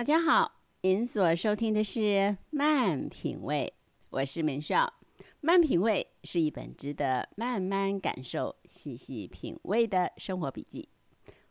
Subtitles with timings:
[0.00, 0.50] 大家好，
[0.80, 2.00] 您所收听的是
[2.48, 3.70] 《慢品味》，
[4.08, 4.94] 我是明少。
[5.42, 10.88] 《慢品味》是一本值得慢慢感受、细细品味的生活笔记。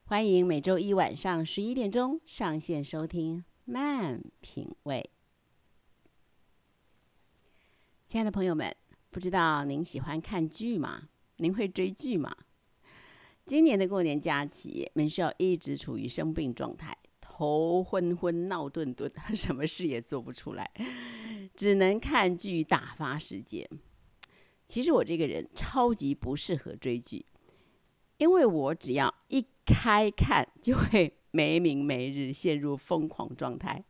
[0.06, 5.08] 欢迎每周一晚上十一点钟上线收听《慢品味》。
[8.08, 8.76] 亲爱的朋友们，
[9.12, 11.10] 不知道您喜欢看剧吗？
[11.38, 12.36] 您会追剧吗？
[13.46, 16.98] 今年的过年假期，明少一直处于生病状态。
[17.40, 20.70] 头昏昏、闹顿顿，什么事也做不出来，
[21.56, 23.66] 只能看剧打发时间。
[24.68, 27.26] 其实我这个人超级不适合追剧，
[28.18, 33.86] 因为我只要一开看，就会没明没日陷入疯狂状态。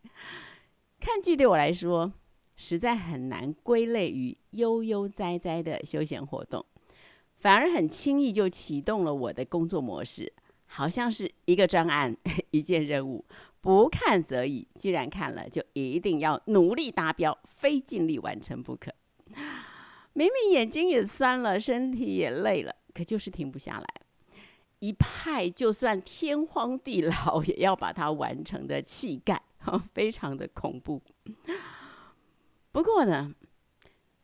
[0.99, 2.13] 看剧对我来说，
[2.55, 6.63] 实在很难归类于悠悠哉哉的休闲活动，
[7.37, 10.31] 反而很轻易就启动了我的工作模式。
[10.71, 12.15] 好像是一个专案，
[12.51, 13.25] 一件任务，
[13.59, 14.67] 不看则已。
[14.75, 18.93] 既然看了，就一定要努力达标，非尽力完成不可。
[20.13, 23.87] 明明眼睛也酸了，身体也累了，可就是停不下来。
[24.77, 29.41] 一派就算天荒地老，也要把它完成的气概，
[29.93, 31.01] 非常的恐怖。
[32.71, 33.33] 不过呢，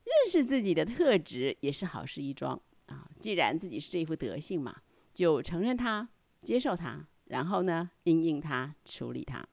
[0.03, 3.09] 认识自己的特质也是好事一桩啊。
[3.19, 4.75] 既然自己是这副德性嘛，
[5.11, 6.07] 就承认它。
[6.45, 9.45] 接受它，然后呢，应应它，处理它。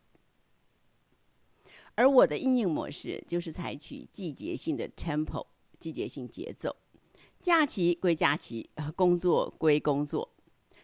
[1.95, 5.47] 而我的应应模式就是采取季节性的 tempo，
[5.79, 6.77] 季节性节奏。
[7.41, 10.31] 假期归假期，工作归工作，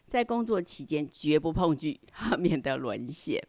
[0.07, 2.01] 在工作期间绝不碰剧，
[2.39, 3.47] 免得沦陷。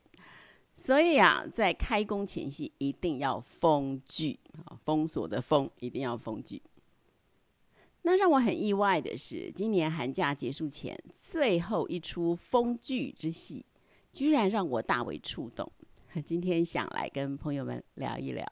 [0.75, 6.61] 所以啊，在开工前夕一定要封剧啊，封锁的封一定要封剧。
[8.09, 13.63] 那让我很意外的是，今年寒假结束前最后一出风剧之戏，
[14.11, 15.71] 居然让我大为触动。
[16.25, 18.51] 今天想来跟朋友们聊一聊。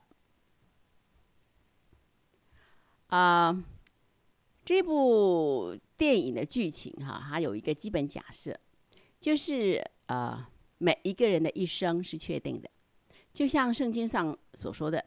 [3.08, 3.64] 啊，
[4.64, 8.56] 这部电影的剧情哈，它有一个基本假设，
[9.20, 10.48] 就是呃，
[10.78, 12.70] 每一个人的一生是确定的，
[13.34, 15.04] 就像圣经上所说的，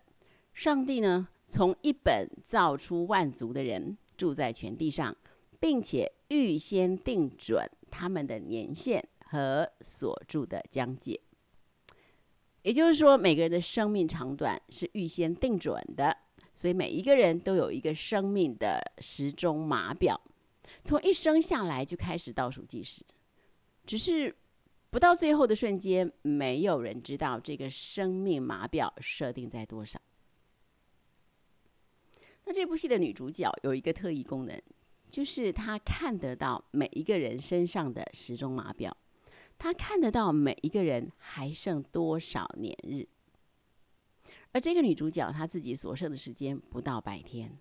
[0.53, 3.97] 上帝呢从一本造出万族的人。
[4.21, 5.17] 住在全地上，
[5.59, 11.19] 并且预先定准他们的年限和所住的疆界。
[12.61, 16.15] 也就是说，每个人的生命长短是预先定准的，
[16.55, 20.21] 所以每一个人都有一个生命的时钟码表，
[20.85, 23.03] 从一生下来就开始倒数计时。
[23.87, 24.37] 只是
[24.91, 29.99] 不到最后的瞬间，没有人知道这个生命码表设定在多少。
[32.45, 34.61] 那这部戏的女主角有一个特异功能，
[35.09, 38.97] 就是她看得到每一个人身上的时钟码表，
[39.59, 43.07] 她看得到每一个人还剩多少年日。
[44.53, 47.59] 而这个女主角她自己所剩的时间不到百天，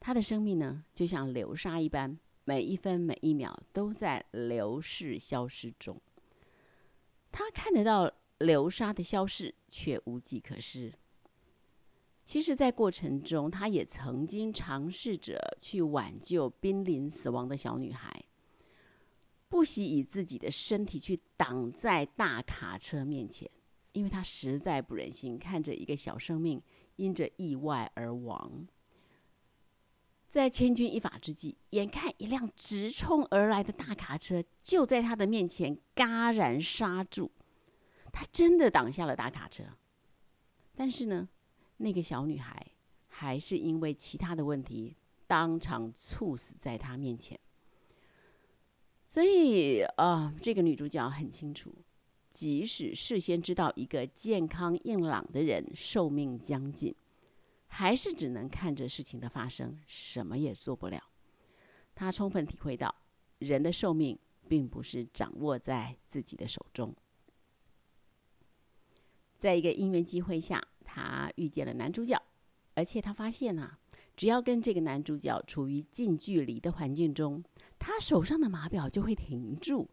[0.00, 6.00] 她的生命呢就像流沙一般，每一分每一秒都在流逝消失中。
[7.30, 10.92] 她看得到流沙的消逝，却无计可施。
[12.24, 18.24] 其实，在过程中，他也曾经尝试着去挽救濒临死亡的小女孩，
[19.50, 23.50] 不惜以自己的身体去挡在大卡车面前，
[23.92, 26.62] 因为他实在不忍心看着一个小生命
[26.96, 28.66] 因着意外而亡。
[30.30, 37.30] 在千钧一发之际，眼看一辆直冲而来的大卡车就在他的面前戛然刹住，
[38.10, 39.64] 他真的挡下了大卡车，
[40.74, 41.28] 但是呢？
[41.76, 42.66] 那个小女孩
[43.08, 44.96] 还是因为其他的问题
[45.26, 47.38] 当场猝死在他面前，
[49.08, 51.74] 所以啊，这个女主角很清楚，
[52.32, 56.94] 即使事先知道一个健康硬朗的人寿命将近，
[57.66, 61.02] 还是只能看着事情的发生，什么也做不了。
[61.94, 62.94] 她充分体会到，
[63.38, 66.94] 人的寿命并不是掌握在自己的手中。
[69.36, 70.62] 在一个因缘机会下。
[70.84, 72.20] 他遇见了男主角，
[72.74, 73.78] 而且他发现啊，
[74.14, 77.42] 只要跟这个男主角处于近距离的环境中，
[77.78, 79.88] 他手上的码表就会停住，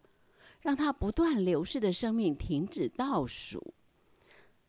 [0.61, 3.73] 让他不断流逝的生命停止倒数。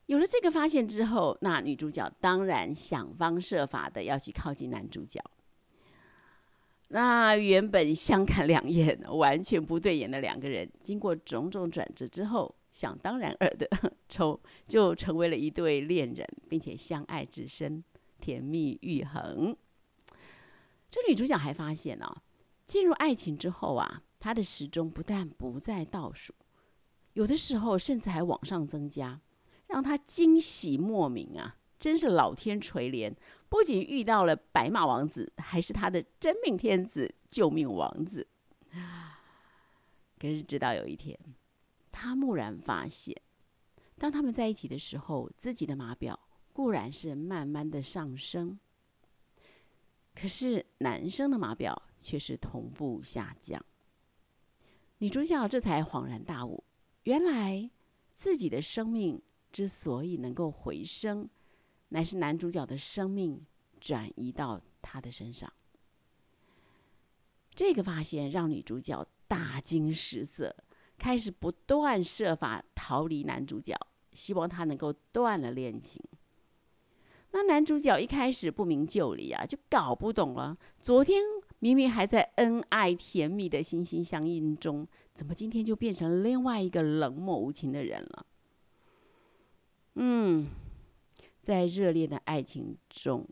[0.06, 5.22] 有了这个发现之后，那女主角当然想方设法的要去靠近男主角。
[6.88, 12.54] 那原本相看两眼、完全不对眼的两个人，经过种种转折之后。
[12.72, 13.68] 想当然尔的，
[14.08, 17.84] 抽就成为了一对恋人，并且相爱至深，
[18.18, 19.56] 甜蜜愈恒。
[20.90, 22.22] 这女主角还发现啊，
[22.66, 26.32] 进入爱情之后啊，她的时钟不但不再倒数，
[27.12, 29.20] 有的时候甚至还往上增加，
[29.68, 31.58] 让她惊喜莫名啊！
[31.78, 33.12] 真是老天垂怜，
[33.48, 38.28] 不仅遇到了白马王子，还是他的真命天子、救命王子。
[40.16, 41.18] 可是直到有一天，
[42.02, 43.16] 他蓦然发现，
[43.96, 46.18] 当他们在一起的时候，自己的码表
[46.52, 48.58] 固然是慢慢的上升，
[50.12, 53.64] 可是男生的码表却是同步下降。
[54.98, 56.64] 女主角这才恍然大悟，
[57.04, 57.70] 原来
[58.16, 59.22] 自己的生命
[59.52, 61.30] 之所以能够回升，
[61.90, 63.46] 乃是男主角的生命
[63.78, 65.52] 转移到他的身上。
[67.54, 70.56] 这个发现让女主角大惊失色，
[71.02, 73.76] 开始不断设法逃离男主角，
[74.12, 76.00] 希望他能够断了恋情。
[77.32, 81.20] 那男主角一开始不明就里啊，就搞不懂了，昨天。
[81.58, 88.26] 明明还在恩爱甜蜜的心心相印中，怎么今天就变成另外一个冷漠无情的人了？
[89.94, 90.48] 嗯，
[91.40, 93.28] 在热烈的爱情中，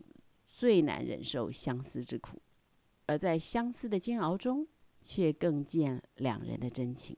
[0.47, 2.41] 最难忍受相思之苦，
[3.07, 4.67] 而在相思的煎熬中，
[5.03, 7.17] 却更见两人的真情。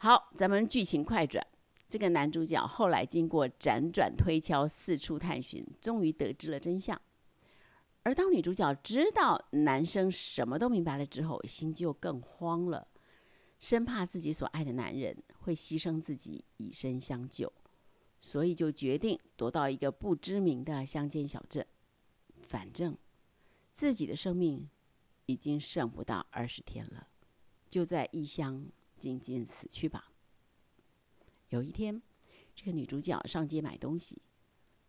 [0.00, 1.44] 好，咱们剧情快转，
[1.88, 7.00] 这个男主角后来经过辗转推敲、四处探寻，终于得知了真相。
[8.04, 12.86] 而当女主角知道男生什么都明白了之后，心就更慌了，
[13.58, 17.52] 生怕自己所爱的男人会牺牲自己以身相救，
[18.22, 21.66] 所以就决定躲到一个不知名的乡间小镇。
[22.40, 22.96] 反正
[23.74, 24.70] 自己的生命
[25.26, 27.08] 已经剩不到二十天了，
[27.68, 28.64] 就在异乡
[28.98, 30.10] 静静死去吧。
[31.50, 32.02] 有一天，
[32.54, 34.20] 这个女主角上街买东西，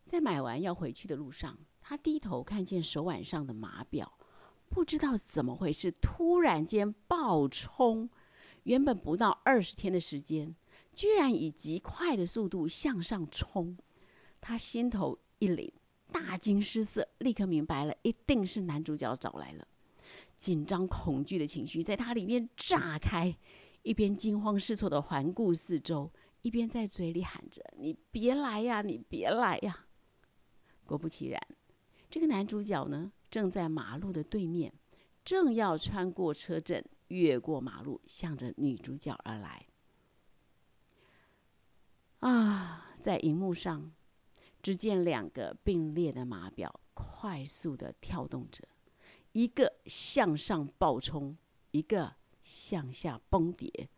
[0.04, 1.56] 在买完要回去的路上。
[1.80, 4.18] 她低头看见手腕上的码表，
[4.68, 8.10] 不知道怎么回事，突然间暴冲，
[8.64, 10.54] 原本不到二十天的时间，
[10.92, 13.76] 居然以极快的速度向上冲。
[14.40, 15.72] 她心头一凛，
[16.12, 19.66] 大惊失色，立刻明白了，一定是男主角找来了。
[20.36, 23.36] 紧张恐惧的情绪在他里面炸开，
[23.82, 26.12] 一边惊慌失措的环顾四周，
[26.42, 29.86] 一边在嘴里喊着：“你别来呀，你别来呀！”
[30.84, 31.40] 果不其然。
[32.08, 34.74] 这个男主角呢，正在马路的对面，
[35.24, 39.66] 正要穿过车阵，越过马路，向着女主角而来。
[42.18, 43.92] 啊，在荧幕上，
[44.60, 48.68] 只见两个并列的码表快速的跳动着，
[49.32, 51.38] 一个向上暴冲，
[51.70, 52.16] 一个
[52.50, 53.88] 向下崩跌。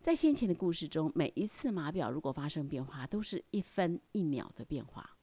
[0.00, 5.18] 在先前的故事中，每一次码表如果发生变化，都是一分一秒的变化，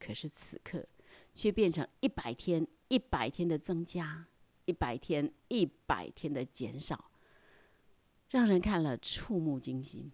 [0.00, 0.86] 可是此刻。
[1.34, 4.26] 却变成一百天、一百天的增加，
[4.64, 7.10] 一百天、一百天的减少，
[8.30, 10.10] 让人看了触目惊心。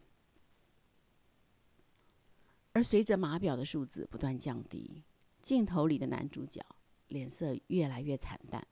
[2.72, 5.04] 而随着码表的数字不断降低，
[5.42, 6.60] 镜头里的男主角
[7.06, 8.66] 脸色越来越惨淡。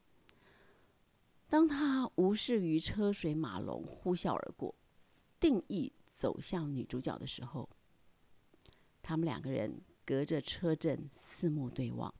[1.50, 4.72] 当他无视于车水马龙，呼啸而过，
[5.40, 7.68] 定义走向女主角的时候，
[9.02, 12.14] 他们两个人隔着车阵四目对望。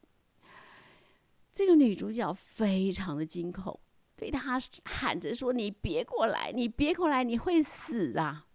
[1.53, 3.79] 这个女主角非常的惊恐，
[4.17, 8.49] 对他喊着说：“你别过来，你别过来，你会死啊！”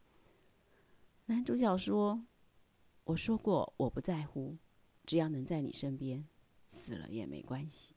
[1.28, 2.26] 男主角说
[3.06, 4.58] ：“我说过我不在乎，
[5.06, 6.28] 只要能在你身边，
[6.70, 7.96] 死了也没关系。”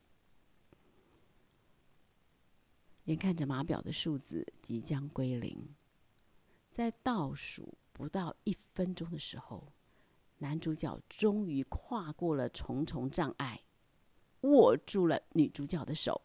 [3.09, 5.75] 眼看着码表的数字即将归零，
[6.69, 9.73] 在倒数不到一分钟的时候，
[10.37, 13.63] 男主角终于跨过了重重障碍。
[14.41, 16.21] 握住了女主角的手，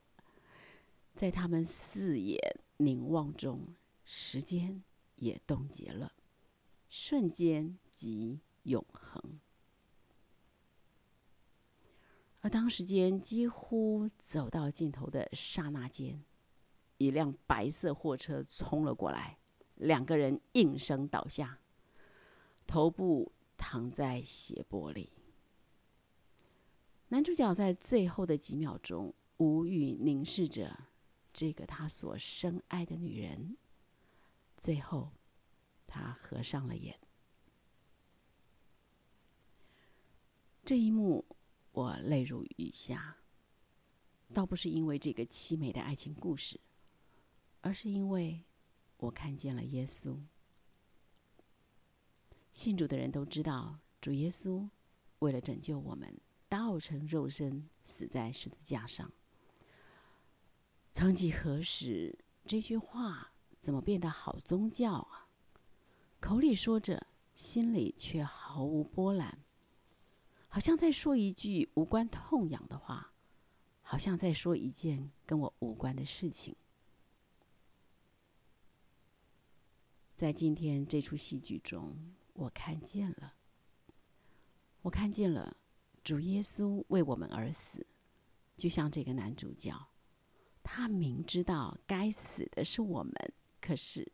[1.17, 2.39] 在他们四眼
[2.77, 3.75] 凝望中，
[4.05, 4.85] 时间
[5.17, 6.13] 也冻结了，
[6.91, 9.41] 瞬间即永恒。
[12.43, 16.23] 而当时间几乎走到尽头的刹那间，
[17.05, 19.39] 一辆白色货车冲了过来，
[19.77, 21.59] 两个人应声倒下，
[22.67, 25.11] 头部躺在斜坡里。
[27.09, 30.89] 男主角在最后的几秒钟无语凝视着
[31.33, 33.57] 这个他所深爱的女人，
[34.57, 35.13] 最后，
[35.87, 36.99] 他合上了眼。
[40.65, 41.25] 这一幕
[41.73, 43.19] 我泪如雨下，
[44.33, 46.59] 倒不是因为这个凄美的爱情故事，
[47.65, 48.45] 而是因为
[48.99, 50.19] 我看见了耶稣。
[52.53, 54.69] 信主的人都知道，主耶稣
[55.21, 56.15] 为了拯救我们。
[56.47, 59.11] 道成肉身，死在十字架上。
[60.93, 65.27] 曾几何时，这句话怎么变得好宗教啊？
[66.21, 69.39] 口里说着，心里却毫无波澜，
[70.47, 73.15] 好像在说一句无关痛痒的话，
[73.81, 76.55] 好像在说一件跟我无关的事情。
[80.17, 81.97] 在今天这出戏剧中，
[82.35, 83.35] 我看见了，
[84.83, 85.57] 我看见了
[86.05, 87.85] 主耶稣为我们而死，
[88.57, 89.89] 就像这个男主角，
[90.63, 93.13] 他明知道该死的是我们。
[93.61, 94.13] 可是，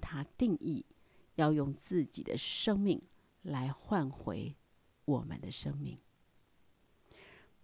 [0.00, 0.86] 他定义
[1.34, 3.02] 要用自己的生命
[3.42, 4.54] 来换回
[5.04, 5.98] 我们的生命。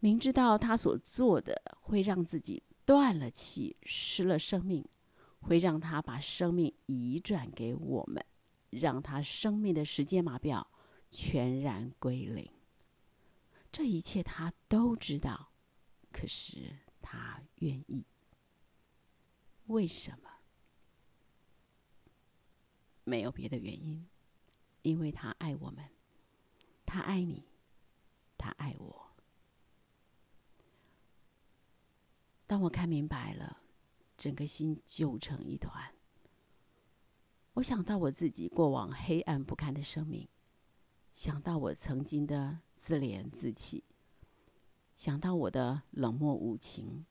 [0.01, 4.85] 明知道他所做的会让自己断了气、失了生命，
[5.41, 8.25] 会让他把生命移转给我们，
[8.71, 10.71] 让他生命的时间码表
[11.11, 12.51] 全然归零。
[13.71, 15.53] 这一切他都知道，
[16.11, 18.07] 可是他愿意。
[19.67, 20.31] 为什么？
[23.05, 24.09] 没有别的原因，
[24.83, 25.85] 因为他爱我们，
[26.85, 27.45] 他爱你，
[28.37, 29.11] 他爱我。
[32.47, 33.61] 当我看明白了，
[34.17, 35.93] 整个心揪成一团。
[37.55, 40.29] 我想到我自己过往黑暗不堪的生命，
[41.13, 43.85] 想到我曾经的自怜自弃，
[44.95, 47.07] 想到我的冷漠无情，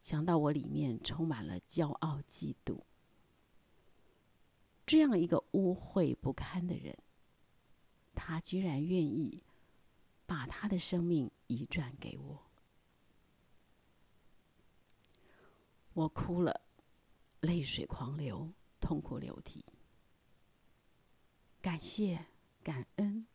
[0.00, 2.80] 想到我里面充满了骄傲嫉妒。
[4.84, 6.98] 这样一个污秽不堪的人，
[8.14, 9.44] 他居然愿意
[10.26, 12.51] 把他的生命移转给我。
[15.94, 16.60] 我哭了，
[17.40, 19.64] 泪水狂流，痛哭流涕。
[21.60, 22.26] 感谢、
[22.62, 23.26] 感恩、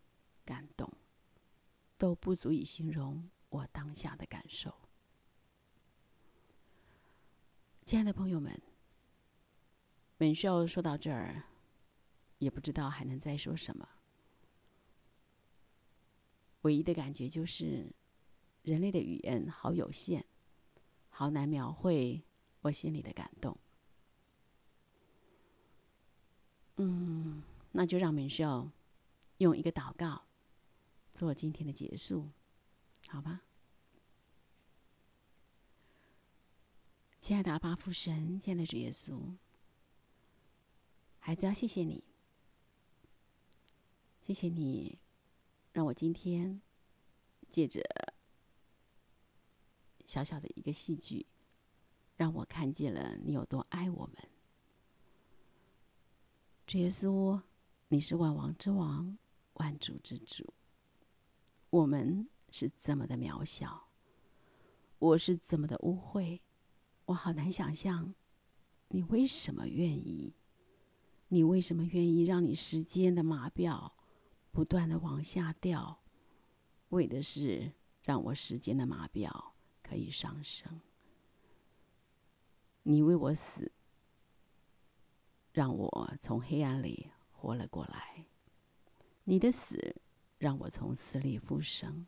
[0.43, 0.91] 感动，
[1.97, 4.73] 都不足以形容我当下的感受。
[7.85, 8.61] 亲爱的朋友们。
[10.17, 11.43] 本秀说到这儿，
[12.39, 13.87] 也不知道还能再说什么。
[16.61, 17.93] 唯一的感觉就是，
[18.63, 20.25] 人类的语言好有限，
[21.09, 22.19] 好难描绘
[22.67, 23.57] 我心里的感动。
[26.75, 28.69] 嗯，那就让明秀
[29.38, 30.21] 用一个祷告
[31.12, 32.29] 做今天的结束，
[33.07, 33.41] 好吧？
[37.19, 39.36] 亲爱的阿巴父神，亲爱的主耶稣。
[41.19, 42.03] 孩子要谢谢你，
[44.21, 44.97] 谢谢你，
[45.74, 46.62] 让我今天
[47.50, 47.81] 借着
[50.05, 51.25] 小小的一个戏剧，
[52.17, 54.17] 让我看见了你有多爱我们。
[56.65, 57.39] 主耶稣，
[57.88, 59.17] 你是万王之王，
[59.53, 60.53] 万主之主，
[61.69, 63.88] 我们是这么的渺小，
[65.00, 66.41] 我是怎么的污秽，
[67.05, 68.13] 我好难想象，
[68.89, 70.33] 你为什么愿意。
[71.29, 73.93] 你为什么愿意让你时间的码表
[74.51, 76.00] 不断的往下掉？
[76.89, 80.79] 为的是让我时间的码表可以上升。
[82.89, 83.70] 你为我死，
[85.51, 88.25] 让我从黑暗里活了过来。
[89.25, 89.98] 你的死
[90.38, 92.08] 让我从死里复生。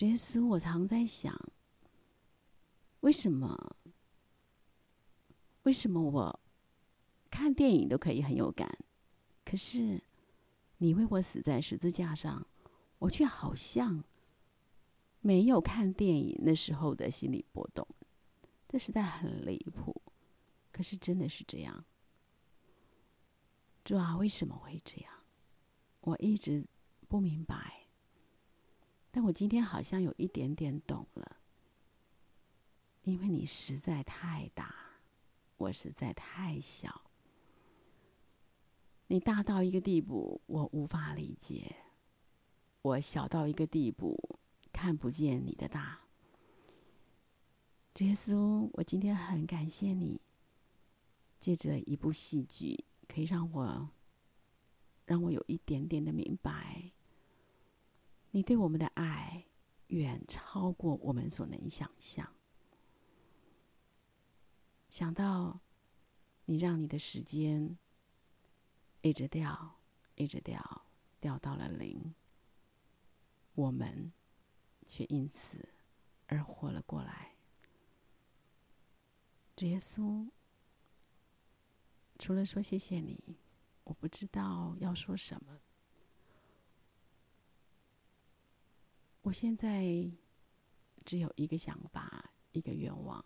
[0.00, 1.32] 耶稣，我常在想，
[3.00, 3.76] 为什么？
[5.62, 6.40] 为什么我？
[7.30, 8.78] 看电影都可以很有感，
[9.44, 10.02] 可是
[10.78, 12.44] 你为我死在十字架上，
[12.98, 14.02] 我却好像
[15.20, 17.86] 没有看电影那时候的心理波动，
[18.68, 20.00] 这实在很离谱。
[20.70, 21.84] 可是真的是这样，
[23.82, 25.12] 主啊，为什么会这样？
[26.02, 26.64] 我一直
[27.08, 27.88] 不明白，
[29.10, 31.38] 但我今天好像有一点点懂了，
[33.02, 34.72] 因为你实在太大，
[35.56, 37.02] 我实在太小。
[39.08, 41.74] 你大到一个地步，我无法理解；
[42.82, 44.38] 我小到一个地步，
[44.72, 46.07] 看不见你的大。
[48.04, 50.20] 耶稣，我今天很感谢你，
[51.38, 53.90] 借着一部戏剧，可以让我
[55.04, 56.92] 让我有一点点的明白，
[58.30, 59.46] 你对我们的爱
[59.88, 62.32] 远超过我们所能想象。
[64.90, 65.60] 想到
[66.44, 67.78] 你让你的时间。
[69.00, 69.78] 一直掉，
[70.16, 70.82] 一直掉，
[71.20, 72.14] 掉到了零。
[73.54, 74.12] 我们
[74.86, 75.68] 却因此
[76.26, 77.37] 而活了过来。
[79.66, 80.28] 耶稣，
[82.18, 83.38] 除了说谢谢你，
[83.84, 85.60] 我不知道要说什么。
[89.22, 90.10] 我现在
[91.04, 93.24] 只有一个想法，一个愿望，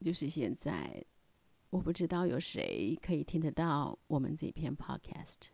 [0.00, 1.04] 就是现在，
[1.68, 5.48] 我不知道有谁可以听得到我们这篇 Podcast，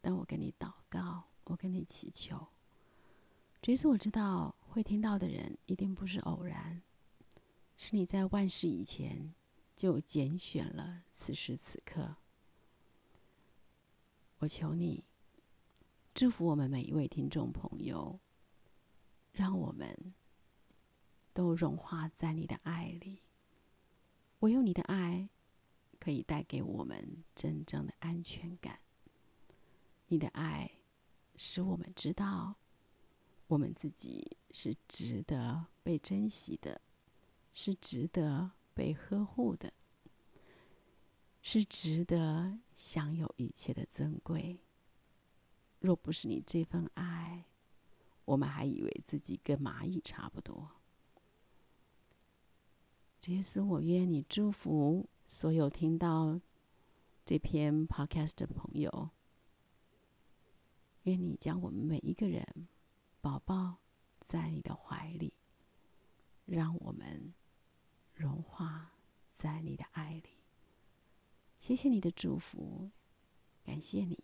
[0.00, 2.53] 但我跟你祷告，我跟你祈求。
[3.64, 6.82] 这次我知道会听到的人一定不是偶然，
[7.78, 9.32] 是你在万事以前
[9.74, 12.16] 就拣选了此时此刻。
[14.40, 15.02] 我求你
[16.12, 18.20] 祝福我们每一位听众朋友，
[19.32, 20.12] 让我们
[21.32, 23.22] 都融化在你的爱里。
[24.40, 25.30] 唯有你的爱
[25.98, 28.78] 可以带给我们真正的安全感。
[30.08, 30.70] 你的爱
[31.38, 32.56] 使我们知道。
[33.46, 36.80] 我们自己是值得被珍惜的，
[37.52, 39.72] 是值得被呵护的，
[41.42, 44.58] 是值得享有一切的尊贵。
[45.80, 47.44] 若不是你这份爱，
[48.24, 50.70] 我们还以为自己跟蚂蚁差不多。
[53.26, 56.40] 耶稣，我愿你祝福所有听到
[57.24, 59.10] 这篇 podcast 的朋友，
[61.02, 62.68] 愿你将我们每一个人。
[63.24, 63.78] 宝宝
[64.20, 65.32] 在你的怀里，
[66.44, 67.32] 让我们
[68.12, 68.92] 融化
[69.30, 70.42] 在你的爱里。
[71.58, 72.90] 谢谢你的祝福，
[73.64, 74.22] 感谢你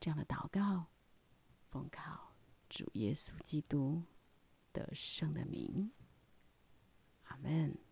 [0.00, 0.86] 这样的祷告，
[1.68, 2.32] 奉靠
[2.70, 4.02] 主耶稣基督
[4.72, 5.92] 得胜的名，
[7.24, 7.83] 阿门。